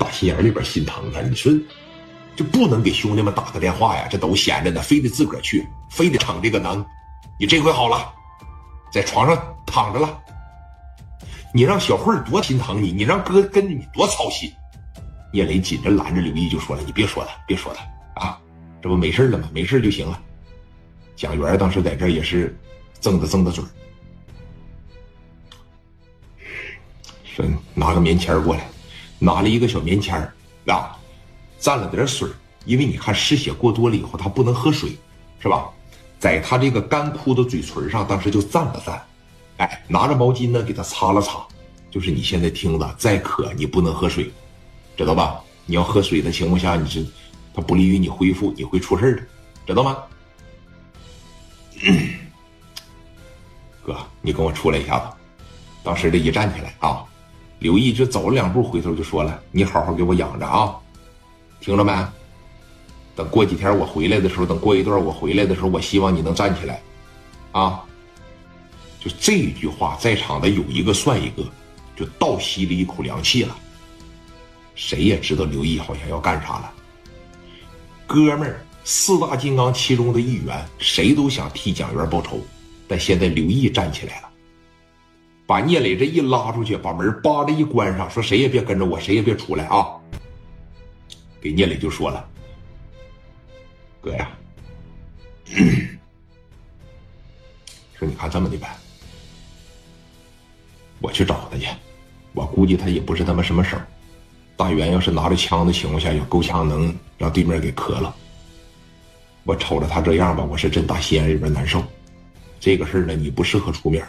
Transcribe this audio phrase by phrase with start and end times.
[0.00, 1.20] 打心眼里边心疼他。
[1.20, 1.52] 你说，
[2.34, 4.08] 就不能给兄弟们打个电话呀？
[4.10, 6.82] 这都闲着呢，非得自个儿去，非得逞这个能。
[7.38, 8.10] 你这回好了，
[8.90, 9.36] 在床上
[9.66, 10.18] 躺着了。
[11.52, 14.50] 你让小慧多心疼你，你让哥跟着你多操心。
[15.32, 18.40] 聂磊紧着拦着刘毅就说了：“你别说他，别说他啊，
[18.82, 19.48] 这不没事了吗？
[19.52, 20.20] 没事就行了。”
[21.14, 22.58] 蒋元当时在这也是
[23.02, 23.62] 铮着铮着嘴
[27.24, 27.44] 说
[27.74, 28.66] ：“拿个棉签过来。”
[29.20, 30.34] 拿了一个小棉签儿
[30.66, 30.98] 啊，
[31.60, 32.28] 蘸了点水
[32.64, 34.98] 因为你看失血过多了以后，他不能喝水，
[35.38, 35.68] 是吧？
[36.18, 38.98] 在他这个干枯的嘴唇上，当时就蘸了蘸，
[39.58, 41.38] 哎，拿着毛巾呢给他擦了擦。
[41.90, 44.30] 就是你现在听着，再渴你不能喝水，
[44.96, 45.40] 知道吧？
[45.66, 47.06] 你要喝水的情况下，你是
[47.54, 49.22] 它不利于你恢复，你会出事的，
[49.66, 49.96] 知道吗？
[53.82, 55.06] 哥，你跟我出来一下子。
[55.82, 57.04] 当时这一站起来啊。
[57.60, 60.74] 刘毅就走了两步，回头就说了：“你好好给我养着啊，
[61.60, 61.92] 听着没？
[63.14, 66.80] 等过几天我回来的时候，等过一段我回来的时候，我希望你能站起来，
[67.52, 67.84] 啊！
[68.98, 71.44] 就这一句话，在场的有一个算一个，
[71.94, 73.54] 就倒吸了一口凉气了。
[74.74, 76.72] 谁也知道刘毅好像要干啥了。
[78.06, 82.40] 哥们儿，四大金刚其中的一员，谁都想替蒋元报仇，
[82.88, 84.28] 但现在刘毅站起来了。”
[85.50, 89.98] 把聂磊这一拉出去，把门叭的一关上，说谁也别跟着我，谁也别出来啊！
[91.40, 92.24] 给聂磊就说了
[94.00, 94.30] ：“哥呀，
[97.98, 98.68] 说你看这么的呗，
[101.00, 101.66] 我去找他去。
[102.32, 103.76] 我估计他也不是他妈什么手。
[104.56, 108.14] 大元要是拿着枪的情况下，有够呛能让对面给磕了。
[109.42, 111.82] 我瞅着他这样吧，我是真打心眼里边难受。
[112.60, 114.06] 这个事儿呢，你不适合出面。”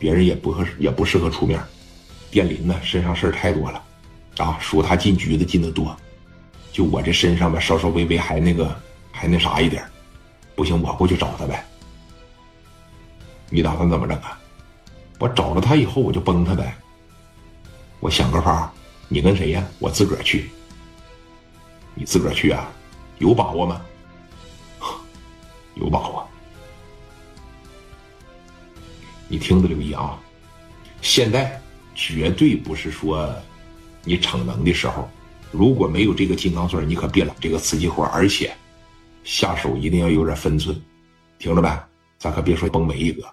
[0.00, 1.62] 别人也不合适，也不适合出面。
[2.30, 3.84] 电林呢，身上事儿太多了，
[4.38, 5.94] 啊，属他进局子进的多。
[6.72, 8.74] 就我这身上吧，稍稍微微还那个，
[9.12, 9.84] 还那啥一点。
[10.56, 11.64] 不行，我过去找他呗。
[13.50, 14.38] 你打算怎么整啊？
[15.18, 16.74] 我找着他以后，我就崩他呗。
[17.98, 18.72] 我想个法，
[19.08, 19.62] 你跟谁呀？
[19.78, 20.48] 我自个儿去。
[21.94, 22.70] 你自个儿去啊？
[23.18, 23.82] 有把握吗？
[25.74, 26.26] 有把握。
[29.30, 30.18] 你听着，留意啊！
[31.00, 31.62] 现在
[31.94, 33.32] 绝对不是说
[34.02, 35.08] 你逞能的时候。
[35.52, 38.02] 如果没有这个金刚钻，你可别揽这个瓷器活。
[38.06, 38.52] 而且
[39.22, 40.80] 下手一定要有点分寸，
[41.38, 41.68] 听着没？
[42.18, 43.24] 咱可别说崩没一个。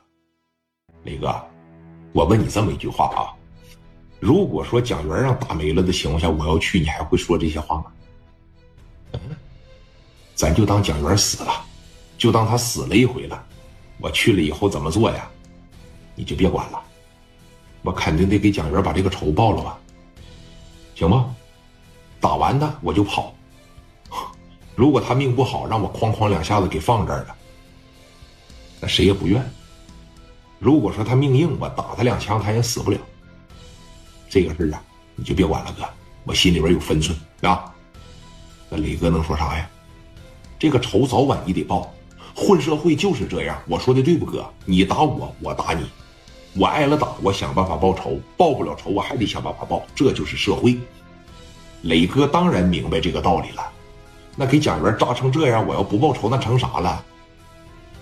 [1.04, 1.36] 磊哥，
[2.14, 3.34] 我问你这么一句话啊：
[4.20, 7.86] 如果说蒋元让打没了的情况下，我要去，你还会说这些话吗？
[9.14, 9.20] 嗯，
[10.36, 11.66] 咱就当蒋元死了，
[12.18, 13.46] 就当他死了一回了。
[14.00, 15.30] 我去了以后怎么做呀？
[16.18, 16.82] 你就别管了，
[17.84, 19.78] 我肯定得给蒋元把这个仇报了吧，
[20.96, 21.34] 行吗？
[22.20, 23.32] 打完他我就跑。
[24.74, 27.36] 如果他命不好，让我哐哐两下子给放这儿了，
[28.82, 29.48] 那谁也不愿。
[30.58, 32.98] 如果说他命硬，我打他两枪他也死不了。
[34.28, 34.82] 这个事啊，
[35.16, 35.88] 你就别管了，哥，
[36.24, 37.72] 我心里边有分寸啊。
[38.70, 39.70] 那磊哥能说啥呀？
[40.58, 41.94] 这个仇早晚你得报，
[42.36, 43.62] 混社会就是这样。
[43.68, 44.52] 我说的对不，哥？
[44.66, 45.86] 你打我，我打你。
[46.58, 49.86] 我挨了打，我想办法报仇；报不了仇，我还得想办法报。
[49.94, 50.78] 这就是社会。
[51.84, 53.72] 磊哥当然明白这个道理了。
[54.36, 57.04] 那给蒋元扎成这样，我要不报仇，那成啥了？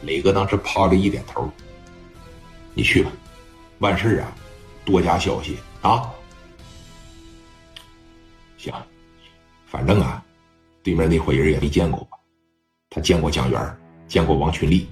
[0.04, 1.50] 磊哥当时啪的一点头
[2.74, 3.12] ：“你去吧，
[3.80, 4.32] 万事啊，
[4.86, 6.10] 多加小心啊。”
[8.58, 8.74] 行，
[9.66, 10.24] 反正啊，
[10.84, 12.18] 对面那伙人也没见过我，
[12.90, 13.78] 他见过蒋元，
[14.08, 14.88] 见过王群力。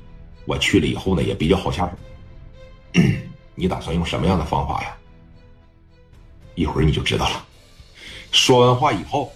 [0.45, 3.01] 我去了以后呢，也比较好下手。
[3.56, 4.96] 你打算用什么样的方法呀？
[6.56, 7.46] 一会儿你就知道了。
[8.31, 9.31] 说完话以后，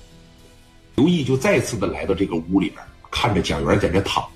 [0.95, 4.27] 刘毅就再次的来到这个屋里边，看着蒋元在这躺。